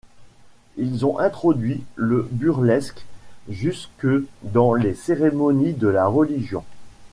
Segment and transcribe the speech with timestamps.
[0.77, 3.05] Ils ont introduit le burlesque
[3.49, 4.07] jusque
[4.41, 6.63] dans les cérémonies de la religion.